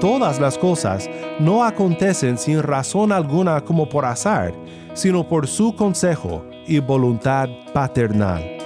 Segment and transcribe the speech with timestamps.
[0.00, 4.54] Todas las cosas no acontecen sin razón alguna como por azar,
[4.94, 8.56] sino por su consejo y voluntad paternal.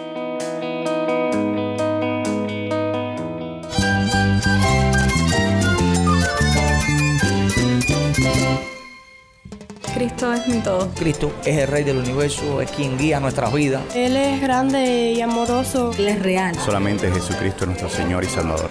[9.94, 10.90] Cristo es mi todo.
[10.94, 13.82] Cristo es el Rey del universo, es quien guía nuestras vidas.
[13.94, 15.92] Él es grande y amoroso.
[15.98, 16.54] Él es real.
[16.56, 18.70] Solamente Jesucristo es nuestro Señor y Salvador.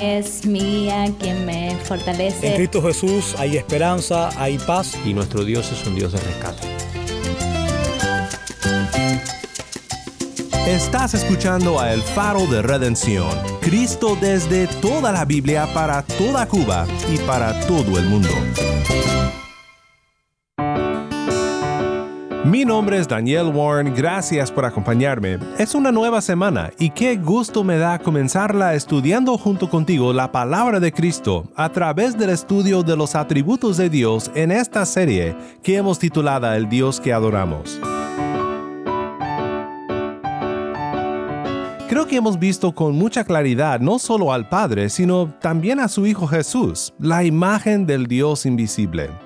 [0.00, 2.48] Es mi guía quien me fortalece.
[2.48, 4.94] En Cristo Jesús hay esperanza, hay paz.
[5.04, 6.66] Y nuestro Dios es un Dios de rescate.
[10.66, 16.86] Estás escuchando a El Faro de Redención, Cristo desde toda la Biblia para toda Cuba
[17.12, 18.30] y para todo el mundo.
[22.46, 25.40] Mi nombre es Daniel Warren, gracias por acompañarme.
[25.58, 30.78] Es una nueva semana y qué gusto me da comenzarla estudiando junto contigo la palabra
[30.78, 35.74] de Cristo a través del estudio de los atributos de Dios en esta serie que
[35.74, 37.80] hemos titulado El Dios que adoramos.
[41.88, 46.06] Creo que hemos visto con mucha claridad no solo al Padre, sino también a su
[46.06, 49.25] Hijo Jesús, la imagen del Dios invisible.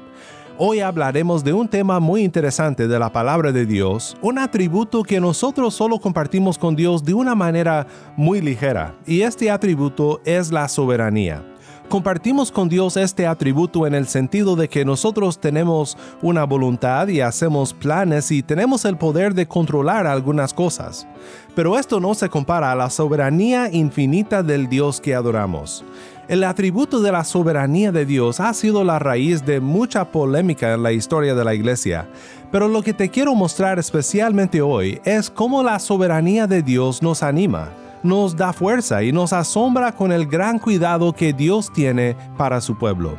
[0.63, 5.19] Hoy hablaremos de un tema muy interesante de la palabra de Dios, un atributo que
[5.19, 10.69] nosotros solo compartimos con Dios de una manera muy ligera, y este atributo es la
[10.69, 11.43] soberanía.
[11.89, 17.23] Compartimos con Dios este atributo en el sentido de que nosotros tenemos una voluntad y
[17.23, 21.09] hacemos planes y tenemos el poder de controlar algunas cosas.
[21.57, 25.85] Pero esto no se compara a la soberanía infinita del Dios que adoramos.
[26.31, 30.85] El atributo de la soberanía de Dios ha sido la raíz de mucha polémica en
[30.85, 32.09] la historia de la Iglesia,
[32.53, 37.25] pero lo que te quiero mostrar especialmente hoy es cómo la soberanía de Dios nos
[37.25, 37.71] anima,
[38.05, 42.79] nos da fuerza y nos asombra con el gran cuidado que Dios tiene para su
[42.79, 43.19] pueblo.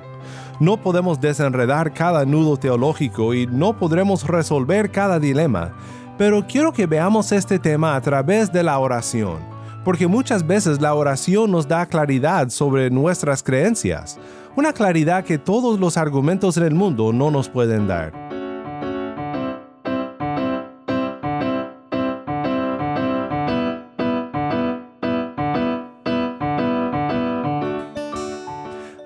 [0.62, 5.74] No podemos desenredar cada nudo teológico y no podremos resolver cada dilema,
[6.18, 10.94] pero quiero que veamos este tema a través de la oración porque muchas veces la
[10.94, 14.20] oración nos da claridad sobre nuestras creencias,
[14.56, 18.31] una claridad que todos los argumentos en el mundo no nos pueden dar.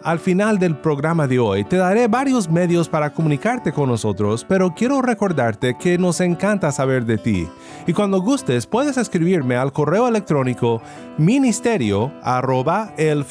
[0.06, 4.76] Al final del programa de hoy te daré varios medios para comunicarte con nosotros, pero
[4.76, 7.48] quiero recordarte que nos encanta saber de ti.
[7.88, 10.80] Y cuando gustes puedes escribirme al correo electrónico
[11.18, 13.26] ministerio arroba el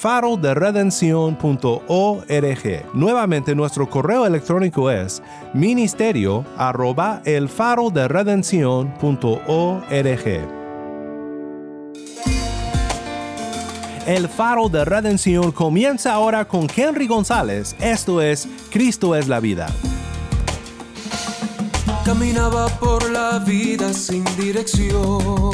[2.92, 7.48] Nuevamente nuestro correo electrónico es ministerio arroba el
[14.06, 17.74] el faro de redención comienza ahora con Henry González.
[17.80, 19.66] Esto es Cristo es la vida.
[22.04, 25.52] Caminaba por la vida sin dirección,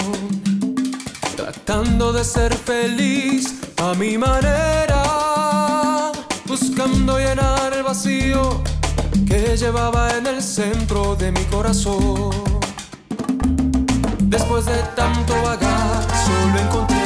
[1.37, 5.03] tratando de ser feliz a mi manera,
[6.47, 8.62] buscando llenar el vacío
[9.28, 12.31] que llevaba en el centro de mi corazón.
[14.19, 17.00] Después de tanto vagar, solo encontré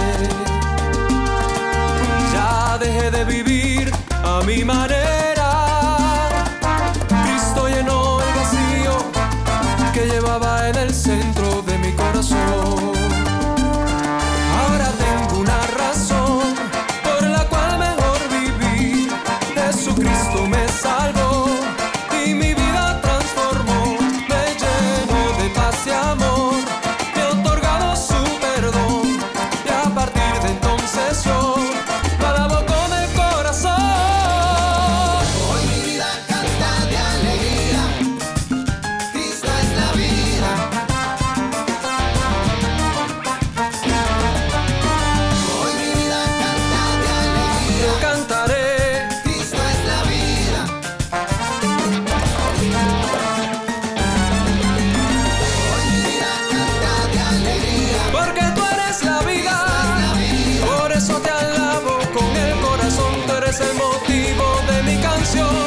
[2.85, 3.91] dejé de vivir
[4.23, 5.49] a mi manera.
[7.25, 8.95] Cristo llenó el vacío
[9.95, 11.24] que llevaba en el centro
[64.25, 65.64] motivo de mi canción.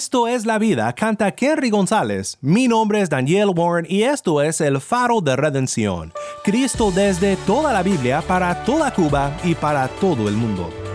[0.00, 2.38] Cristo es la vida, canta Kerry González.
[2.40, 6.14] Mi nombre es Daniel Warren y esto es El Faro de Redención.
[6.42, 10.89] Cristo desde toda la Biblia, para toda Cuba y para todo el mundo.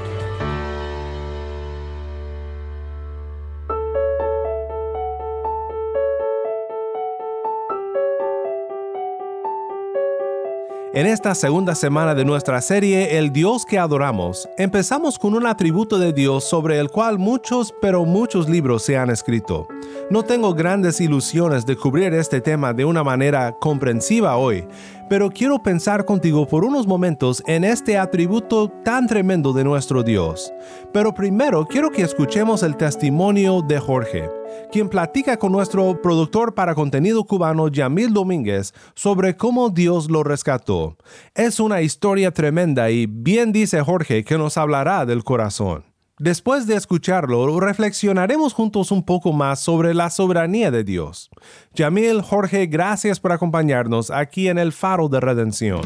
[10.96, 16.00] En esta segunda semana de nuestra serie El Dios que adoramos, empezamos con un atributo
[16.00, 19.68] de Dios sobre el cual muchos, pero muchos libros se han escrito.
[20.10, 24.70] No tengo grandes ilusiones de cubrir este tema de una manera comprensiva hoy,
[25.10, 30.54] pero quiero pensar contigo por unos momentos en este atributo tan tremendo de nuestro Dios.
[30.94, 34.30] Pero primero quiero que escuchemos el testimonio de Jorge
[34.72, 40.98] quien platica con nuestro productor para contenido cubano Yamil Domínguez sobre cómo Dios lo rescató.
[41.34, 45.86] Es una historia tremenda y bien dice Jorge que nos hablará del corazón.
[46.18, 51.30] Después de escucharlo, reflexionaremos juntos un poco más sobre la soberanía de Dios.
[51.74, 55.81] Yamil, Jorge, gracias por acompañarnos aquí en el Faro de Redención.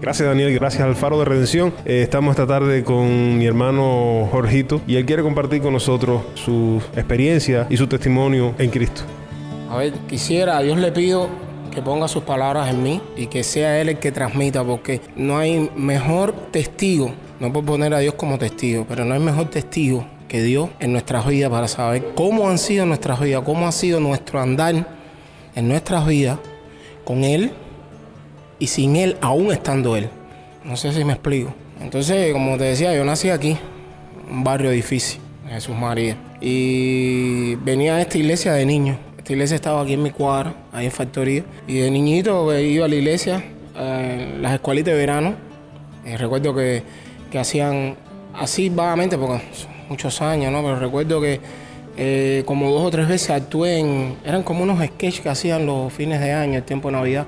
[0.00, 1.74] Gracias Daniel, gracias al Faro de Redención.
[1.84, 6.80] Eh, estamos esta tarde con mi hermano Jorgito y él quiere compartir con nosotros su
[6.96, 9.02] experiencia y su testimonio en Cristo.
[9.68, 11.28] A ver, quisiera, a Dios le pido
[11.70, 15.36] que ponga sus palabras en mí y que sea Él el que transmita, porque no
[15.36, 20.06] hay mejor testigo, no puedo poner a Dios como testigo, pero no hay mejor testigo
[20.28, 24.00] que Dios en nuestras vidas para saber cómo han sido nuestras vidas, cómo ha sido
[24.00, 24.86] nuestro andar
[25.54, 26.38] en nuestras vidas
[27.04, 27.52] con Él
[28.60, 30.08] y sin Él aún estando Él.
[30.62, 31.52] No sé si me explico.
[31.80, 33.56] Entonces, como te decía, yo nací aquí,
[34.30, 36.16] un barrio difícil, Jesús María.
[36.40, 38.98] Y venía a esta iglesia de niño.
[39.18, 41.42] Esta iglesia estaba aquí en mi cuadra, ahí en Factoría.
[41.66, 43.42] Y de niñito pues, iba a la iglesia,
[43.76, 45.34] en las escuelitas de verano.
[46.06, 46.82] Y recuerdo que,
[47.30, 47.96] que hacían
[48.34, 50.62] así vagamente, porque son muchos años, ¿no?
[50.62, 51.40] Pero recuerdo que
[51.96, 54.16] eh, como dos o tres veces actué en...
[54.24, 57.26] Eran como unos sketches que hacían los fines de año, el tiempo de Navidad.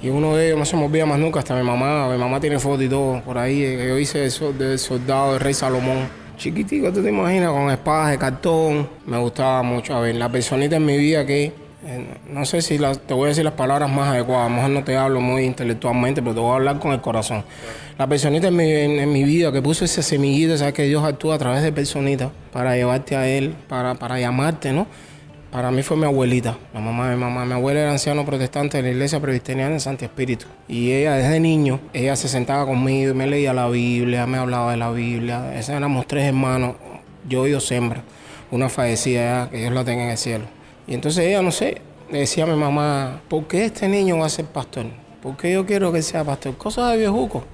[0.00, 2.38] Y uno de ellos no se me olvida más nunca, hasta mi mamá, mi mamá
[2.38, 6.08] tiene fotos y todo por ahí, que yo hice eso del soldado del rey Salomón.
[6.36, 8.88] Chiquitico, tú te imaginas, con espadas de cartón.
[9.06, 9.96] Me gustaba mucho.
[9.96, 11.46] A ver, la personita en mi vida que,
[11.84, 14.70] eh, no sé si te voy a decir las palabras más adecuadas, a lo mejor
[14.70, 17.42] no te hablo muy intelectualmente, pero te voy a hablar con el corazón.
[17.98, 21.64] La personita en mi, vida que puso ese semillito, sabes que Dios actúa a través
[21.64, 24.86] de personitas para llevarte a Él, para, para llamarte, ¿no?
[25.50, 27.46] Para mí fue mi abuelita, la mamá de mi mamá.
[27.46, 30.44] Mi abuela era anciano protestante de la iglesia presbiteriana en Santi Espíritu.
[30.68, 34.72] Y ella, desde niño, ella se sentaba conmigo y me leía la Biblia, me hablaba
[34.72, 35.58] de la Biblia.
[35.58, 36.76] Esas éramos tres hermanos,
[37.26, 38.02] yo y Sembra.
[38.50, 40.44] Una fallecida que Dios la tenga en el cielo.
[40.86, 41.80] Y entonces ella, no sé,
[42.10, 44.84] le decía a mi mamá, ¿por qué este niño va a ser pastor?
[45.22, 46.58] ¿Por qué yo quiero que sea pastor?
[46.58, 47.44] Cosas de viejuco.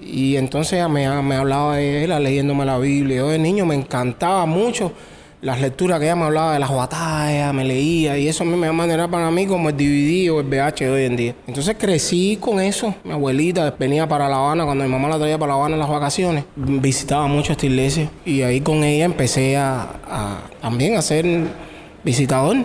[0.00, 3.18] Y entonces ella me, me hablaba de él, leyéndome la Biblia.
[3.18, 4.92] Yo de niño me encantaba mucho
[5.42, 8.56] las lecturas que ella me hablaba de las batallas, me leía, y eso a mí
[8.56, 11.34] me manera para mí como el DVD o el VH de hoy en día.
[11.48, 12.94] Entonces crecí con eso.
[13.02, 15.80] Mi abuelita venía para La Habana, cuando mi mamá la traía para La Habana en
[15.80, 21.02] las vacaciones, visitaba mucho esta iglesia, y ahí con ella empecé a, a también a
[21.02, 21.26] ser
[22.04, 22.56] visitador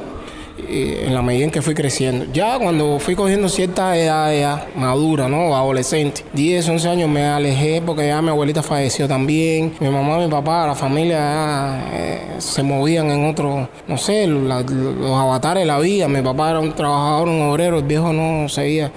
[0.67, 2.25] en la medida en que fui creciendo.
[2.33, 5.55] Ya cuando fui cogiendo cierta edad madura, ¿no?
[5.55, 6.23] Adolescente.
[6.33, 9.73] 10, 11 años me alejé porque ya mi abuelita falleció también.
[9.79, 15.61] Mi mamá, mi papá, la familia eh, se movían en otro, no sé, los avatares
[15.61, 16.07] de la vida.
[16.07, 18.91] Mi papá era un trabajador, un obrero, el viejo no seguía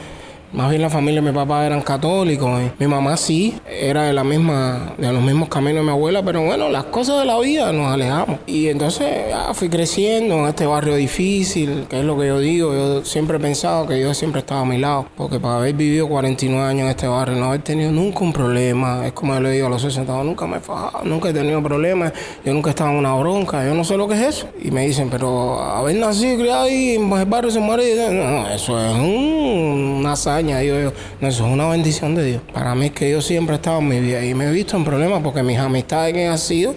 [0.53, 2.61] más bien la familia de mi papá eran católicos.
[2.79, 6.43] Mi mamá sí, era de la misma, de los mismos caminos de mi abuela, pero
[6.43, 8.41] bueno, las cosas de la vida nos alejamos.
[8.47, 12.73] Y entonces ya fui creciendo en este barrio difícil, que es lo que yo digo.
[12.73, 16.09] Yo siempre he pensado que Dios siempre estaba a mi lado, porque para haber vivido
[16.09, 19.53] 49 años en este barrio, no haber tenido nunca un problema, es como yo le
[19.53, 22.13] digo a los 60, nunca me he fajado, nunca he tenido problemas,
[22.45, 24.49] yo nunca he estado en una bronca, yo no sé lo que es eso.
[24.61, 28.49] Y me dicen, pero haber nacido y criado ahí en el barrio se muere, no,
[28.49, 32.43] eso es una hazaña eso es una bendición de Dios.
[32.53, 34.77] Para mí es que yo siempre he estado en mi vida y me he visto
[34.77, 36.75] en problemas porque mis amistades que han sido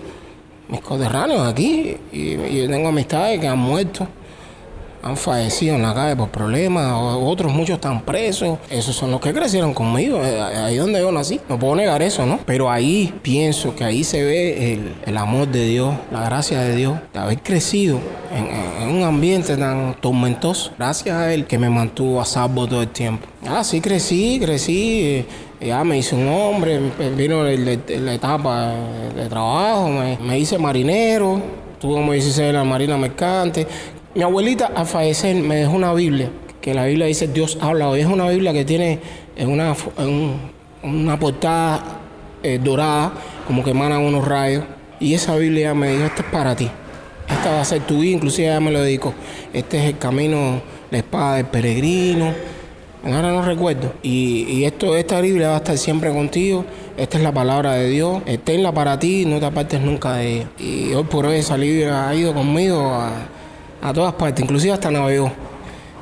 [0.68, 4.08] mis coterráneos aquí y yo tengo amistades que han muerto
[5.04, 8.58] han fallecido en la calle por problemas, otros muchos están presos.
[8.70, 11.40] Esos son los que crecieron conmigo, eh, ahí donde yo nací.
[11.50, 12.40] No puedo negar eso, ¿no?
[12.46, 16.98] Pero ahí pienso que ahí se ve el, amor de Dios, la gracia de Dios,
[17.14, 18.00] de haber crecido
[18.34, 20.72] en, un ambiente tan tormentoso.
[20.78, 23.28] Gracias a Él que me mantuvo a salvo todo el tiempo.
[23.46, 25.02] Ah, sí, crecí, crecí.
[25.02, 25.26] Eh,
[25.62, 26.80] ya me hice un hombre,
[27.16, 28.74] vino la etapa
[29.16, 29.90] de trabajo,
[30.22, 31.42] me, hice marinero,
[31.80, 33.66] tuve como 16 en la Marina Mercante,
[34.16, 36.30] mi abuelita al fallecer me dejó una Biblia,
[36.62, 37.90] que la Biblia dice Dios habla.
[37.90, 39.00] Hoy es una Biblia que tiene
[39.40, 39.76] una,
[40.84, 42.00] una portada
[42.44, 43.14] eh, dorada,
[43.48, 44.64] como que emana unos rayos.
[45.00, 46.70] Y esa Biblia me dijo, esto es para ti.
[47.28, 49.14] esta va a ser tu vida, inclusive ella me lo dijo,
[49.52, 52.32] este es el camino, la espada del peregrino,
[53.04, 56.64] ahora no recuerdo, y, y esto, esta Biblia va a estar siempre contigo,
[56.96, 60.50] esta es la palabra de Dios, esténla para ti, no te apartes nunca de ella.
[60.60, 63.28] Y hoy por hoy esa Biblia ha ido conmigo a,
[63.84, 65.32] a todas partes, inclusive hasta navegó.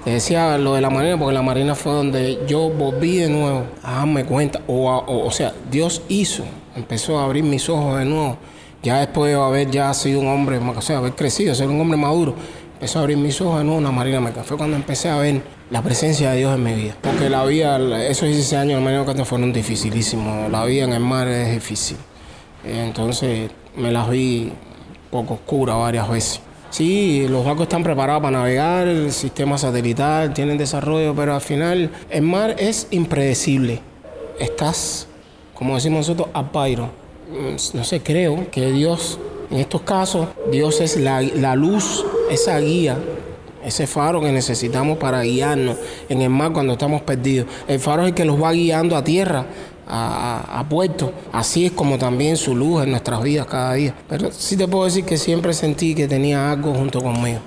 [0.04, 3.66] Te decía lo de la marina, porque la marina fue donde yo volví de nuevo
[3.84, 6.44] a darme cuenta, o, o, o sea, Dios hizo,
[6.76, 8.38] empezó a abrir mis ojos de nuevo.
[8.84, 11.98] Ya después de haber ya sido un hombre, o sea, haber crecido, ser un hombre
[11.98, 12.36] maduro,
[12.74, 14.22] empezó a abrir mis ojos de nuevo en la marina.
[14.44, 16.96] Fue cuando empecé a ver la presencia de Dios en mi vida.
[17.02, 20.52] Porque la vida, esos 16 años en la marina mercante fueron dificilísimos.
[20.52, 21.98] La vida en el mar es difícil.
[22.64, 24.52] Entonces me las vi
[25.12, 26.42] poco oscuras varias veces.
[26.72, 31.92] Sí, los barcos están preparados para navegar, el sistema satelital, tienen desarrollo, pero al final
[32.10, 33.82] el mar es impredecible.
[34.40, 35.06] Estás,
[35.54, 36.86] como decimos nosotros, a pairo.
[37.30, 39.20] Mm, No sé, creo que Dios,
[39.52, 41.22] en estos casos, Dios es la,
[41.58, 42.98] luz, esa guía,
[43.66, 45.76] ese faro que necesitamos para guiarnos
[46.08, 47.48] en el mar cuando estamos perdidos.
[47.68, 49.46] El faro es el que los va guiando a tierra,
[49.92, 51.12] a, puerto.
[51.32, 53.94] Así es como también su luz en nuestras vidas cada día.
[54.08, 57.40] Pero sí te puedo decir que siempre sentí que tenía algo junto conmigo.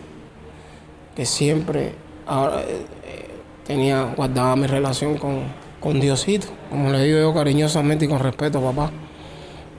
[1.17, 3.31] Que siempre eh, eh,
[3.67, 5.43] tenía, guardaba mi relación con,
[5.81, 6.49] con Diosito.
[6.71, 8.91] Como le digo yo cariñosamente y con respeto, papá.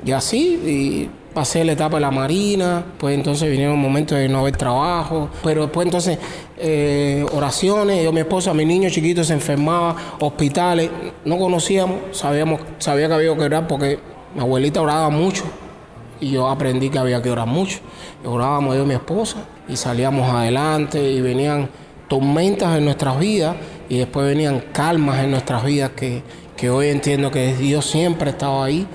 [0.04, 4.39] Y así, y pasé la etapa de la marina, pues entonces vinieron momentos de no
[4.39, 6.18] haber trabajo, pero después entonces
[6.58, 10.89] eh, oraciones, yo, mi esposa, mi niño chiquito se enfermaba, hospitales,
[11.25, 14.00] no conocíamos, sabíamos, sabía que había que orar porque
[14.34, 15.44] mi abuelita oraba mucho
[16.22, 17.80] y yo aprendí que había que orar mucho.
[18.24, 21.70] Orábamos yo y mi esposa y salíamos adelante y venían
[22.08, 23.58] tormentas en nuestras vidas
[23.89, 26.24] y después venían calmas en nuestras vidas que,
[26.56, 28.88] que hoy entiendo que Dios siempre estaba ahí.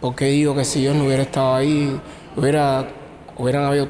[0.00, 2.00] Porque digo que si Dios no hubiera estado ahí,
[2.36, 2.88] hubiera,
[3.36, 3.88] hubieran habido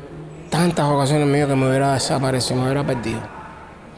[0.50, 3.20] tantas ocasiones mías que me hubiera desaparecido, me hubiera perdido.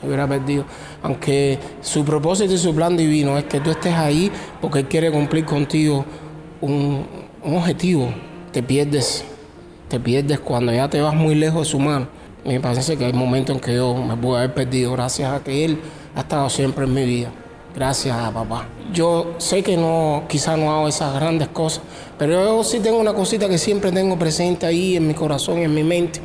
[0.02, 0.64] Me hubiera perdido.
[1.02, 5.10] Aunque su propósito y su plan divino es que tú estés ahí porque Él quiere
[5.10, 6.04] cumplir contigo
[6.60, 7.06] un,
[7.44, 8.12] objetivo.
[8.52, 9.24] Te pierdes,
[9.88, 12.08] te pierdes cuando ya te vas muy lejos de su mano.
[12.44, 15.64] Me parece que hay momentos en que yo me pude haber perdido gracias a que
[15.64, 15.78] Él
[16.14, 17.30] ha estado siempre en mi vida.
[17.74, 18.66] Gracias a papá.
[18.92, 21.82] Yo sé que no, quizás no hago esas grandes cosas,
[22.18, 25.62] pero yo sí tengo una cosita que siempre tengo presente ahí en mi corazón y
[25.62, 26.20] en mi mente,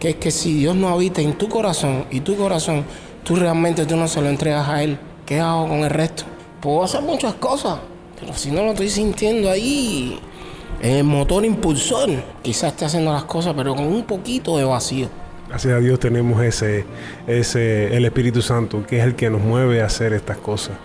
[0.00, 2.84] que es que si Dios no habita en tu corazón y tu corazón,
[3.22, 4.98] tú realmente tú no se lo entregas a Él.
[5.24, 6.24] ¿Qué hago con el resto?
[6.60, 7.78] Puedo hacer muchas cosas,
[8.18, 10.18] pero si no lo estoy sintiendo ahí,
[10.82, 12.10] el motor impulsor,
[12.42, 15.08] quizás esté haciendo las cosas, pero con un poquito de vacío.
[15.48, 16.84] Gracias a Dios tenemos ese,
[17.26, 20.76] ese, el Espíritu Santo, que es el que nos mueve a hacer estas cosas.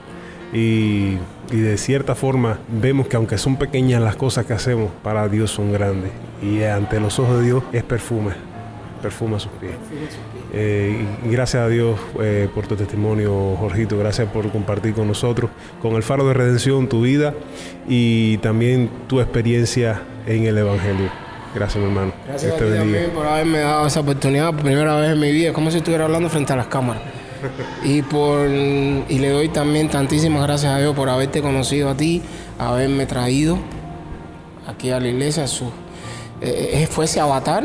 [0.53, 1.17] Y,
[1.51, 5.51] y de cierta forma vemos que aunque son pequeñas las cosas que hacemos, para Dios
[5.51, 6.12] son grandes.
[6.41, 8.31] Y ante los ojos de Dios es perfume,
[9.01, 9.74] perfuma sus pies.
[10.53, 13.98] Eh, y gracias a Dios eh, por tu testimonio, Jorgito.
[13.98, 15.50] Gracias por compartir con nosotros,
[15.81, 17.33] con el Faro de Redención, tu vida
[17.88, 21.10] y también tu experiencia en el Evangelio.
[21.55, 22.13] Gracias, mi hermano.
[22.25, 23.00] Gracias Dios a te ti bendiga.
[23.00, 25.77] también por haberme dado esa oportunidad por primera vez en mi vida, es como si
[25.77, 27.03] estuviera hablando frente a las cámaras.
[27.83, 32.21] Y por y le doy también tantísimas gracias a Dios por haberte conocido a ti,
[32.57, 33.57] haberme traído
[34.67, 35.47] aquí a la iglesia.
[35.47, 35.65] Su,
[36.41, 37.63] eh, eh, fue ese avatar,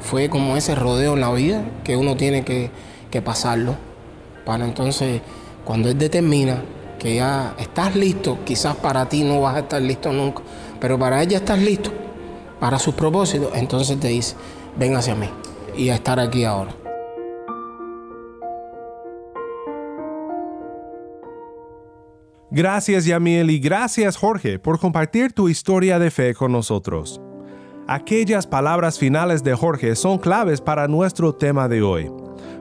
[0.00, 2.70] fue como ese rodeo en la vida que uno tiene que,
[3.10, 3.76] que pasarlo
[4.44, 5.20] para entonces
[5.64, 6.62] cuando él determina
[6.98, 10.42] que ya estás listo, quizás para ti no vas a estar listo nunca,
[10.80, 11.92] pero para él ya estás listo
[12.58, 14.34] para sus propósitos, entonces te dice,
[14.76, 15.28] ven hacia mí
[15.76, 16.87] y a estar aquí ahora.
[22.50, 27.20] Gracias Yamiel y gracias Jorge por compartir tu historia de fe con nosotros.
[27.86, 32.10] Aquellas palabras finales de Jorge son claves para nuestro tema de hoy.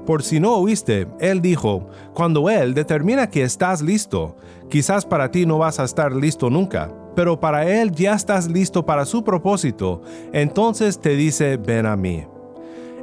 [0.06, 4.36] Por si no oíste, él dijo, cuando él determina que estás listo,
[4.70, 8.86] quizás para ti no vas a estar listo nunca, pero para él ya estás listo
[8.86, 10.02] para su propósito,
[10.34, 12.26] entonces te dice, ven a mí.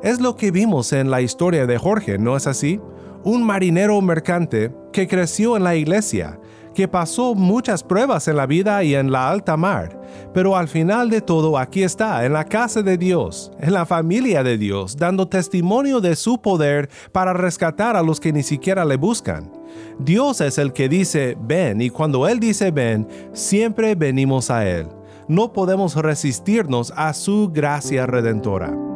[0.03, 2.79] Es lo que vimos en la historia de Jorge, ¿no es así?
[3.23, 6.39] Un marinero mercante que creció en la iglesia,
[6.73, 10.01] que pasó muchas pruebas en la vida y en la alta mar,
[10.33, 14.45] pero al final de todo aquí está, en la casa de Dios, en la familia
[14.45, 18.97] de Dios, dando testimonio de su poder para rescatar a los que ni siquiera le
[18.97, 19.51] buscan.
[19.99, 24.87] Dios es el que dice ven y cuando Él dice ven, siempre venimos a Él.
[25.27, 28.94] No podemos resistirnos a su gracia redentora.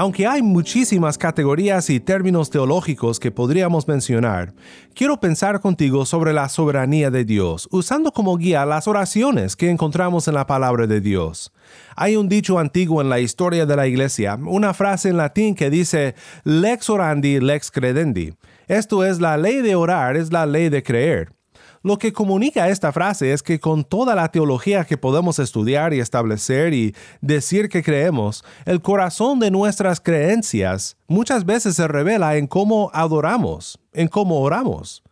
[0.00, 4.54] Aunque hay muchísimas categorías y términos teológicos que podríamos mencionar,
[4.94, 10.26] quiero pensar contigo sobre la soberanía de Dios, usando como guía las oraciones que encontramos
[10.26, 11.52] en la palabra de Dios.
[11.96, 15.68] Hay un dicho antiguo en la historia de la iglesia, una frase en latín que
[15.68, 16.14] dice
[16.44, 18.32] lex orandi, lex credendi.
[18.68, 21.34] Esto es la ley de orar, es la ley de creer.
[21.82, 26.00] Lo que comunica esta frase es que con toda la teología que podemos estudiar y
[26.00, 32.48] establecer y decir que creemos, el corazón de nuestras creencias muchas veces se revela en
[32.48, 35.02] cómo adoramos, en cómo oramos.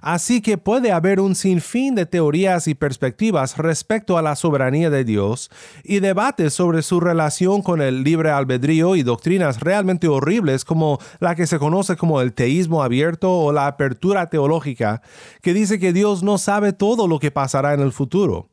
[0.00, 5.04] Así que puede haber un sinfín de teorías y perspectivas respecto a la soberanía de
[5.04, 5.50] Dios
[5.84, 11.34] y debates sobre su relación con el libre albedrío y doctrinas realmente horribles como la
[11.34, 15.02] que se conoce como el teísmo abierto o la apertura teológica,
[15.42, 18.48] que dice que Dios no sabe todo lo que pasará en el futuro.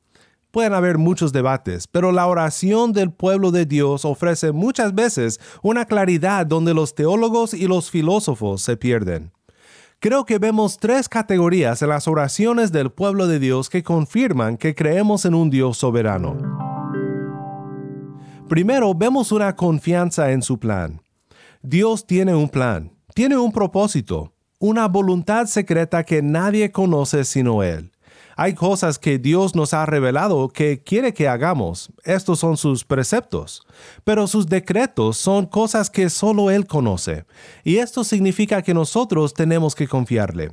[0.52, 5.84] Pueden haber muchos debates, pero la oración del pueblo de Dios ofrece muchas veces una
[5.86, 9.35] claridad donde los teólogos y los filósofos se pierden
[10.06, 14.76] creo que vemos tres categorías en las oraciones del pueblo de Dios que confirman que
[14.76, 16.38] creemos en un Dios soberano.
[18.48, 21.02] Primero, vemos una confianza en su plan.
[21.64, 27.92] Dios tiene un plan, tiene un propósito, una voluntad secreta que nadie conoce sino Él.
[28.38, 31.90] Hay cosas que Dios nos ha revelado que quiere que hagamos.
[32.04, 33.66] Estos son sus preceptos.
[34.04, 37.26] Pero sus decretos son cosas que solo Él conoce.
[37.64, 40.52] Y esto significa que nosotros tenemos que confiarle.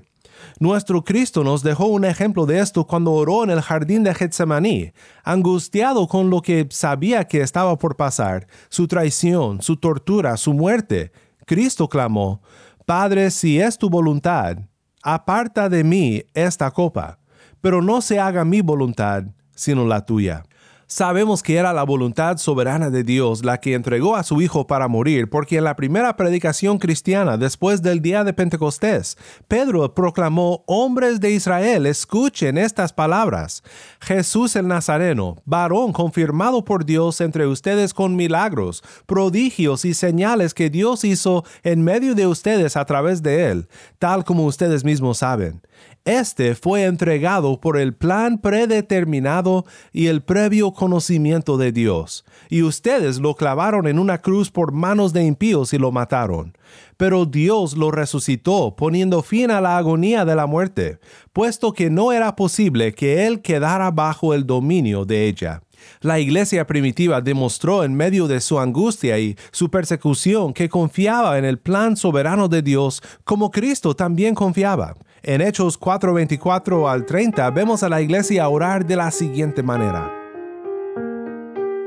[0.60, 4.92] Nuestro Cristo nos dejó un ejemplo de esto cuando oró en el jardín de Getsemaní,
[5.24, 11.12] angustiado con lo que sabía que estaba por pasar, su traición, su tortura, su muerte.
[11.46, 12.42] Cristo clamó,
[12.86, 14.58] Padre, si es tu voluntad,
[15.02, 17.18] aparta de mí esta copa
[17.62, 20.44] pero no se haga mi voluntad, sino la tuya.
[20.92, 24.88] Sabemos que era la voluntad soberana de Dios la que entregó a su Hijo para
[24.88, 29.16] morir, porque en la primera predicación cristiana después del día de Pentecostés,
[29.48, 33.62] Pedro proclamó, hombres de Israel, escuchen estas palabras.
[34.02, 40.68] Jesús el Nazareno, varón confirmado por Dios entre ustedes con milagros, prodigios y señales que
[40.68, 43.66] Dios hizo en medio de ustedes a través de él,
[43.98, 45.62] tal como ustedes mismos saben.
[46.04, 53.20] Este fue entregado por el plan predeterminado y el previo conocimiento de Dios, y ustedes
[53.20, 56.58] lo clavaron en una cruz por manos de impíos y lo mataron.
[56.96, 60.98] Pero Dios lo resucitó, poniendo fin a la agonía de la muerte,
[61.32, 65.62] puesto que no era posible que Él quedara bajo el dominio de ella.
[66.00, 71.44] La iglesia primitiva demostró en medio de su angustia y su persecución que confiaba en
[71.44, 74.96] el plan soberano de Dios como Cristo también confiaba.
[75.24, 80.12] En Hechos 4:24 al 30 vemos a la iglesia orar de la siguiente manera.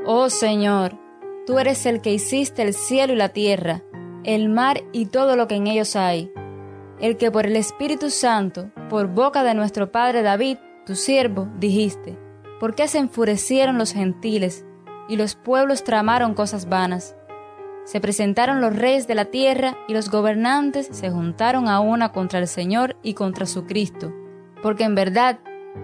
[0.06, 0.98] Oh Señor,
[1.46, 3.82] tú eres el que hiciste el cielo y la tierra,
[4.24, 6.32] el mar y todo lo que en ellos hay,
[6.98, 12.18] el que por el Espíritu Santo, por boca de nuestro Padre David, tu siervo, dijiste,
[12.58, 14.64] ¿por qué se enfurecieron los gentiles
[15.10, 17.15] y los pueblos tramaron cosas vanas?
[17.86, 22.40] Se presentaron los reyes de la tierra y los gobernantes se juntaron a una contra
[22.40, 24.12] el Señor y contra su Cristo.
[24.60, 25.38] Porque en verdad,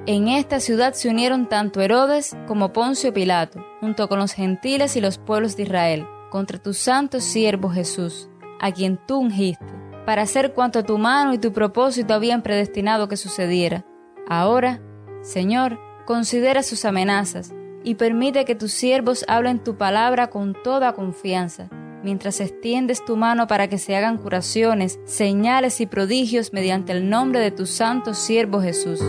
[0.07, 5.01] en esta ciudad se unieron tanto Herodes como Poncio Pilato, junto con los gentiles y
[5.01, 8.29] los pueblos de Israel, contra tu santo siervo Jesús,
[8.61, 9.65] a quien tú ungiste,
[10.05, 13.87] para hacer cuanto tu mano y tu propósito habían predestinado que sucediera.
[14.29, 14.81] Ahora,
[15.21, 21.69] Señor, considera sus amenazas y permite que tus siervos hablen tu palabra con toda confianza
[22.03, 27.41] mientras extiendes tu mano para que se hagan curaciones, señales y prodigios mediante el nombre
[27.41, 29.01] de tu santo siervo Jesús.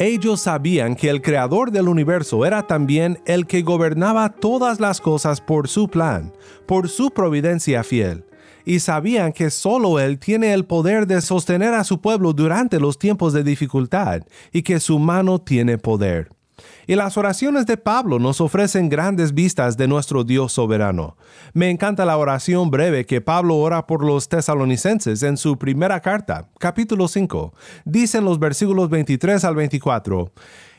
[0.00, 5.42] Ellos sabían que el creador del universo era también el que gobernaba todas las cosas
[5.42, 6.32] por su plan,
[6.64, 8.24] por su providencia fiel,
[8.64, 12.98] y sabían que solo Él tiene el poder de sostener a su pueblo durante los
[12.98, 16.30] tiempos de dificultad, y que su mano tiene poder.
[16.90, 21.16] Y las oraciones de Pablo nos ofrecen grandes vistas de nuestro Dios soberano.
[21.52, 26.48] Me encanta la oración breve que Pablo ora por los tesalonicenses en su primera carta,
[26.58, 27.54] capítulo 5.
[27.84, 30.32] Dicen los versículos 23 al 24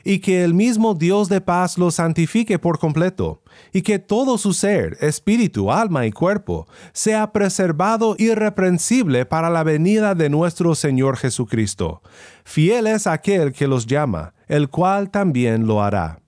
[0.04, 3.42] y que el mismo Dios de paz los santifique por completo,
[3.74, 10.16] y que todo su ser, espíritu, alma y cuerpo, sea preservado irreprensible para la venida
[10.16, 12.02] de nuestro Señor Jesucristo.
[12.44, 16.21] Fiel es aquel que los llama, el cual también lo hará.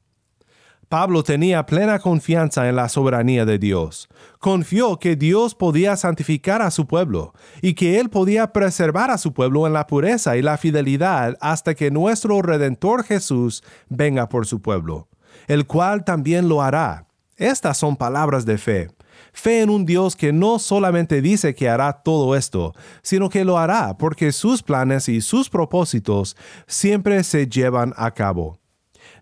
[0.94, 4.08] Pablo tenía plena confianza en la soberanía de Dios.
[4.38, 9.34] Confió que Dios podía santificar a su pueblo y que Él podía preservar a su
[9.34, 14.62] pueblo en la pureza y la fidelidad hasta que nuestro Redentor Jesús venga por su
[14.62, 15.08] pueblo,
[15.48, 17.08] el cual también lo hará.
[17.38, 18.92] Estas son palabras de fe.
[19.32, 23.58] Fe en un Dios que no solamente dice que hará todo esto, sino que lo
[23.58, 28.60] hará porque sus planes y sus propósitos siempre se llevan a cabo.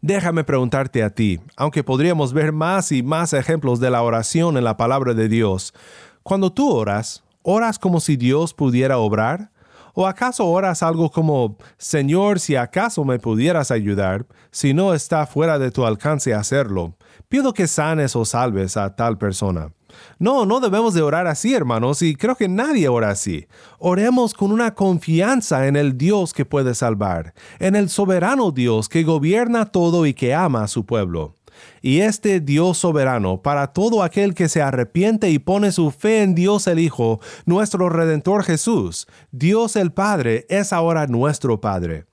[0.03, 4.63] Déjame preguntarte a ti, aunque podríamos ver más y más ejemplos de la oración en
[4.63, 5.75] la palabra de Dios,
[6.23, 9.51] cuando tú oras, ¿oras como si Dios pudiera obrar?
[9.93, 15.59] ¿O acaso oras algo como, Señor, si acaso me pudieras ayudar, si no está fuera
[15.59, 16.95] de tu alcance hacerlo,
[17.29, 19.71] pido que sanes o salves a tal persona?
[20.19, 23.47] No, no debemos de orar así, hermanos, y creo que nadie ora así.
[23.79, 29.03] Oremos con una confianza en el Dios que puede salvar, en el soberano Dios que
[29.03, 31.35] gobierna todo y que ama a su pueblo.
[31.81, 36.35] Y este Dios soberano, para todo aquel que se arrepiente y pone su fe en
[36.35, 42.05] Dios el Hijo, nuestro Redentor Jesús, Dios el Padre, es ahora nuestro Padre.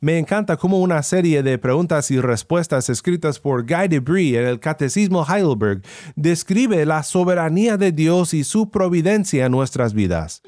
[0.00, 4.60] Me encanta cómo una serie de preguntas y respuestas escritas por Guy Debris en el
[4.60, 5.82] Catecismo Heidelberg
[6.14, 10.42] describe la soberanía de Dios y su providencia en nuestras vidas.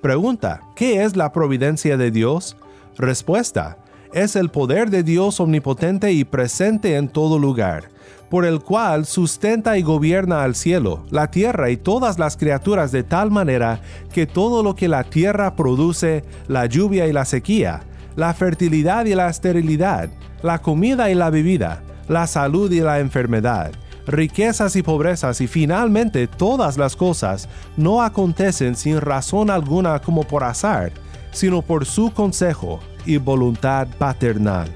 [0.00, 2.56] Pregunta, ¿qué es la providencia de Dios?
[2.98, 3.78] Respuesta,
[4.12, 7.88] es el poder de Dios omnipotente y presente en todo lugar,
[8.28, 13.04] por el cual sustenta y gobierna al cielo, la tierra y todas las criaturas de
[13.04, 13.80] tal manera
[14.12, 17.84] que todo lo que la tierra produce, la lluvia y la sequía,
[18.16, 20.10] la fertilidad y la esterilidad,
[20.42, 23.72] la comida y la bebida, la salud y la enfermedad,
[24.06, 30.44] riquezas y pobrezas y finalmente todas las cosas no acontecen sin razón alguna como por
[30.44, 30.92] azar,
[31.30, 34.68] sino por su consejo y voluntad paternal.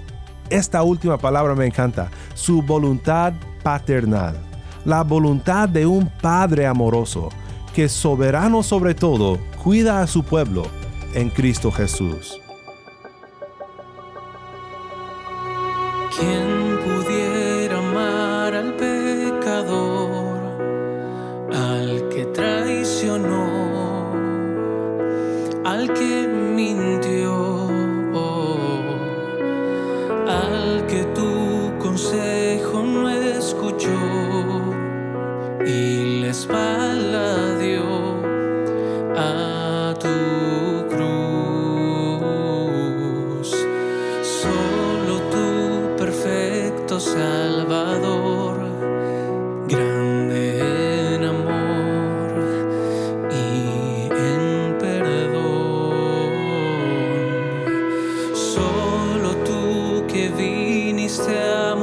[0.49, 4.37] Esta última palabra me encanta, su voluntad paternal,
[4.85, 7.31] la voluntad de un Padre amoroso,
[7.75, 10.67] que soberano sobre todo, cuida a su pueblo
[11.15, 12.41] en Cristo Jesús.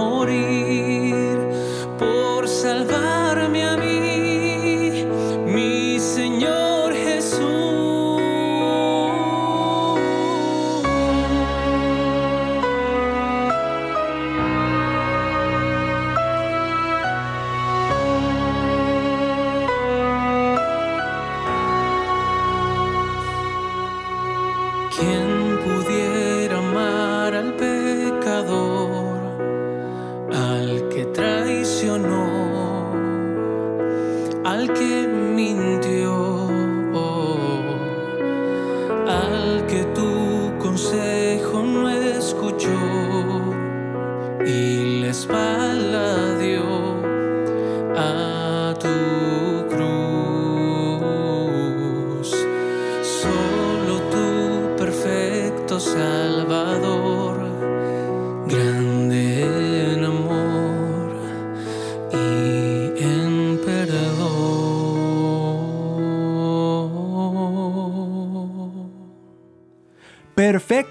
[0.09, 0.62] morire.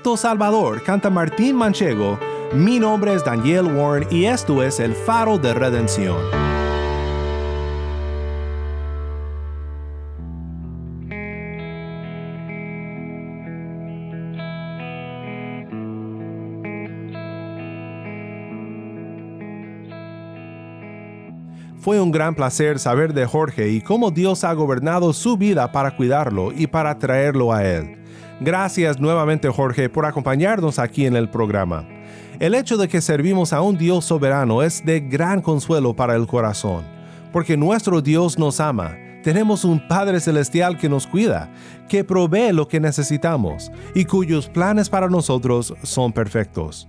[0.03, 2.19] Salvador, canta Martín Manchego.
[2.53, 6.17] Mi nombre es Daniel Warren y esto es El Faro de Redención.
[21.79, 25.97] Fue un gran placer saber de Jorge y cómo Dios ha gobernado su vida para
[25.97, 28.02] cuidarlo y para traerlo a Él.
[28.45, 31.87] Gracias nuevamente Jorge por acompañarnos aquí en el programa.
[32.41, 36.27] El hecho de que servimos a un Dios soberano es de gran consuelo para el
[36.27, 36.85] corazón,
[37.33, 38.97] porque nuestro Dios nos ama.
[39.23, 41.53] Tenemos un Padre Celestial que nos cuida,
[41.89, 46.89] que provee lo que necesitamos y cuyos planes para nosotros son perfectos.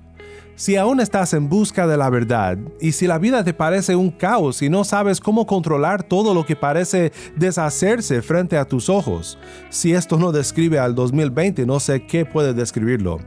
[0.56, 4.12] Si aún estás en busca de la verdad y si la vida te parece un
[4.12, 9.40] caos y no sabes cómo controlar todo lo que parece deshacerse frente a tus ojos,
[9.70, 13.20] si esto no describe al 2020, no sé qué puede describirlo.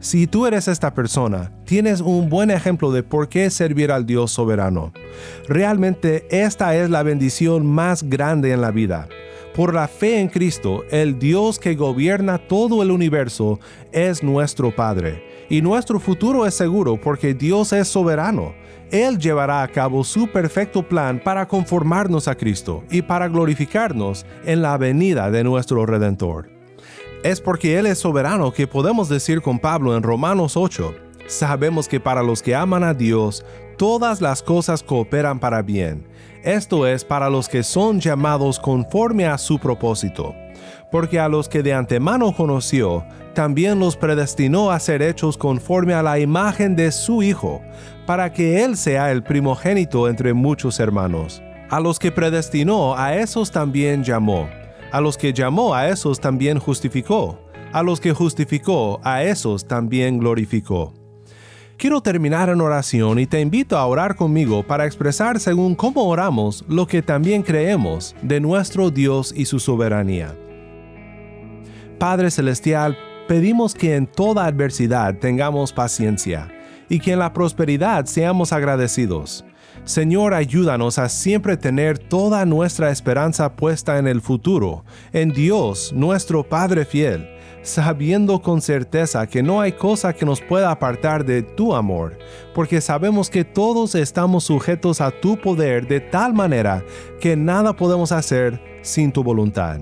[0.00, 4.30] Si tú eres esta persona, tienes un buen ejemplo de por qué servir al Dios
[4.30, 4.92] soberano.
[5.48, 9.08] Realmente esta es la bendición más grande en la vida.
[9.54, 13.58] Por la fe en Cristo, el Dios que gobierna todo el universo
[13.90, 18.54] es nuestro Padre, y nuestro futuro es seguro porque Dios es soberano.
[18.90, 24.62] Él llevará a cabo su perfecto plan para conformarnos a Cristo y para glorificarnos en
[24.62, 26.50] la venida de nuestro Redentor.
[27.22, 30.94] Es porque Él es soberano que podemos decir con Pablo en Romanos 8,
[31.26, 33.44] sabemos que para los que aman a Dios,
[33.76, 36.06] todas las cosas cooperan para bien
[36.46, 40.32] esto es para los que son llamados conforme a su propósito.
[40.90, 46.02] Porque a los que de antemano conoció, también los predestinó a ser hechos conforme a
[46.02, 47.60] la imagen de su Hijo,
[48.06, 51.42] para que Él sea el primogénito entre muchos hermanos.
[51.68, 54.48] A los que predestinó, a esos también llamó.
[54.92, 57.40] A los que llamó, a esos también justificó.
[57.72, 60.94] A los que justificó, a esos también glorificó.
[61.76, 66.64] Quiero terminar en oración y te invito a orar conmigo para expresar según cómo oramos
[66.68, 70.34] lo que también creemos de nuestro Dios y su soberanía.
[71.98, 76.48] Padre Celestial, pedimos que en toda adversidad tengamos paciencia
[76.88, 79.44] y que en la prosperidad seamos agradecidos.
[79.84, 86.42] Señor, ayúdanos a siempre tener toda nuestra esperanza puesta en el futuro, en Dios, nuestro
[86.48, 87.28] Padre fiel
[87.66, 92.16] sabiendo con certeza que no hay cosa que nos pueda apartar de tu amor,
[92.54, 96.84] porque sabemos que todos estamos sujetos a tu poder de tal manera
[97.20, 99.80] que nada podemos hacer sin tu voluntad.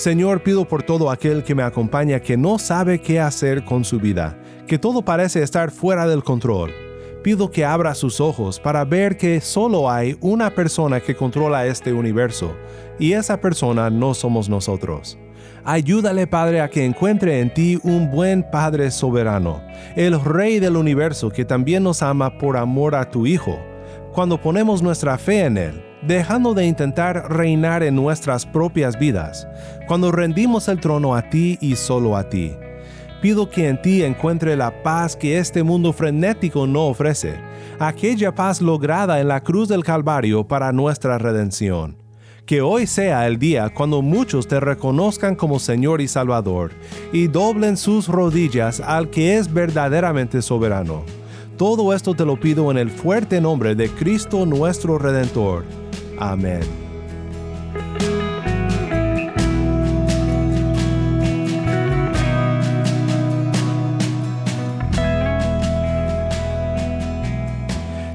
[0.00, 4.00] Señor, pido por todo aquel que me acompaña que no sabe qué hacer con su
[4.00, 4.34] vida,
[4.66, 6.72] que todo parece estar fuera del control.
[7.22, 11.92] Pido que abra sus ojos para ver que solo hay una persona que controla este
[11.92, 12.56] universo,
[12.98, 15.18] y esa persona no somos nosotros.
[15.64, 19.62] Ayúdale, Padre, a que encuentre en ti un buen Padre soberano,
[19.96, 23.58] el Rey del universo que también nos ama por amor a tu Hijo.
[24.14, 29.46] Cuando ponemos nuestra fe en Él, dejando de intentar reinar en nuestras propias vidas,
[29.86, 32.52] cuando rendimos el trono a ti y solo a ti.
[33.20, 37.34] Pido que en ti encuentre la paz que este mundo frenético no ofrece,
[37.78, 42.00] aquella paz lograda en la cruz del Calvario para nuestra redención
[42.50, 46.72] que hoy sea el día cuando muchos te reconozcan como Señor y Salvador
[47.12, 51.04] y doblen sus rodillas al que es verdaderamente soberano.
[51.56, 55.62] Todo esto te lo pido en el fuerte nombre de Cristo nuestro Redentor.
[56.20, 56.60] Amén.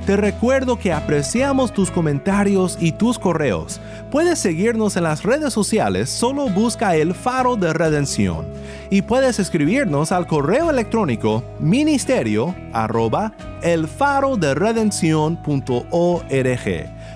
[0.05, 3.81] Te recuerdo que apreciamos tus comentarios y tus correos.
[4.11, 8.45] Puedes seguirnos en las redes sociales, solo busca el faro de redención.
[8.91, 13.87] Y puedes escribirnos al correo electrónico ministerio arroba el